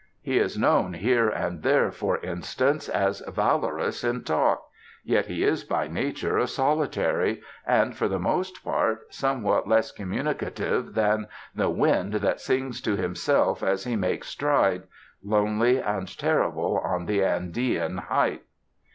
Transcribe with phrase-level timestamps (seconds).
[0.19, 4.63] He is known here and there, for instance, as valorous in talk;
[5.03, 10.95] yet he is by nature a solitary, and, for the most part, somewhat less communicative
[10.95, 14.87] than "The wind that sings to himself as he makes stride,
[15.23, 18.41] Lonely and terrible, on the Andean height."